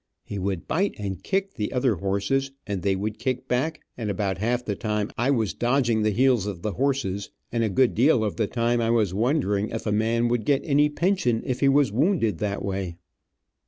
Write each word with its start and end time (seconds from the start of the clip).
He 0.23 0.39
would 0.39 0.67
bite 0.67 0.95
and 0.97 1.21
kick 1.21 1.53
the 1.53 1.71
other 1.71 1.97
horses, 1.97 2.49
and 2.65 2.81
they 2.81 2.95
would 2.95 3.19
kick 3.19 3.47
back, 3.47 3.81
and 3.95 4.09
about 4.09 4.39
half 4.39 4.65
the 4.65 4.73
time 4.75 5.11
I 5.15 5.29
was 5.29 5.53
dodging 5.53 6.01
the 6.01 6.09
heels 6.09 6.47
of 6.47 6.63
horses, 6.63 7.29
and 7.51 7.63
a 7.63 7.69
good 7.69 7.93
deal 7.93 8.23
of 8.23 8.35
the 8.35 8.47
time 8.47 8.81
I 8.81 8.89
was 8.89 9.13
wondering 9.13 9.69
if 9.69 9.85
a 9.85 9.91
man 9.91 10.27
would 10.29 10.43
get 10.43 10.63
any 10.65 10.89
pension 10.89 11.43
if 11.45 11.59
he 11.59 11.69
was 11.69 11.91
wounded 11.91 12.39
that 12.39 12.65
way. 12.65 12.95